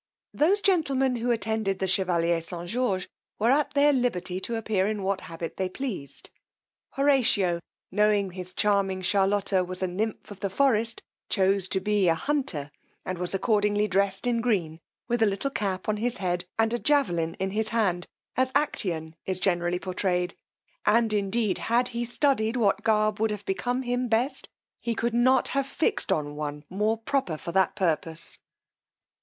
Those 0.33 0.61
gentlemen 0.61 1.17
who 1.17 1.29
attended 1.29 1.77
the 1.77 1.85
Chevalier 1.87 2.41
St. 2.41 2.67
George 2.67 3.07
were 3.37 3.51
at 3.51 3.75
their 3.75 3.93
liberty 3.93 4.39
to 4.39 4.55
appear 4.55 4.87
in 4.87 5.03
what 5.03 5.21
habit 5.21 5.57
they 5.57 5.69
pleased: 5.69 6.31
Horatio 6.95 7.59
knowing 7.91 8.31
his 8.31 8.55
charming 8.55 9.03
Charlotta 9.03 9.63
was 9.63 9.83
a 9.83 9.87
nymph 9.87 10.31
of 10.31 10.39
the 10.39 10.49
forest, 10.49 11.03
chose 11.29 11.67
to 11.67 11.79
be 11.79 12.07
a 12.07 12.15
hunter, 12.15 12.71
and 13.05 13.19
was 13.19 13.35
accordingly 13.35 13.87
dressed 13.87 14.25
in 14.25 14.41
green, 14.41 14.79
with 15.07 15.21
a 15.21 15.27
little 15.27 15.51
cap 15.51 15.87
on 15.87 15.97
his 15.97 16.17
head 16.17 16.45
and 16.57 16.73
a 16.73 16.79
javelin 16.79 17.35
in 17.35 17.51
his 17.51 17.69
hand, 17.69 18.07
as 18.35 18.51
Acteon 18.53 19.13
is 19.27 19.39
generally 19.39 19.77
portrayed; 19.77 20.35
and 20.83 21.13
indeed 21.13 21.59
had 21.59 21.89
he 21.89 22.03
studied 22.05 22.57
what 22.57 22.81
garb 22.83 23.19
would 23.19 23.29
have 23.29 23.45
become 23.45 23.83
him 23.83 24.07
best, 24.07 24.49
he 24.79 24.95
could 24.95 25.13
not 25.13 25.49
have 25.49 25.67
fixed 25.67 26.11
on 26.11 26.35
one 26.35 26.65
more 26.71 26.97
proper 26.97 27.37
for 27.37 27.51
that 27.51 27.75
purpose. 27.75 28.39